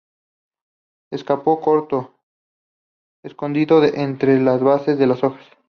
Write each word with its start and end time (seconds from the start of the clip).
Escapo 1.11 1.61
corto, 1.61 2.15
escondido 3.23 3.83
entre 3.83 4.39
las 4.39 4.59
bases 4.63 4.97
de 4.97 5.05
las 5.05 5.23
hojas. 5.23 5.45